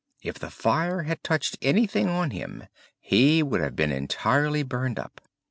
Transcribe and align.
If 0.23 0.39
the 0.39 0.49
fire 0.49 1.03
had 1.03 1.21
touched 1.23 1.59
anything 1.61 2.07
on 2.09 2.31
him 2.31 2.63
he 2.99 3.43
would 3.43 3.61
have 3.61 3.75
been 3.75 3.91
entirely 3.91 4.63
burned 4.63 4.97
up. 4.97 5.21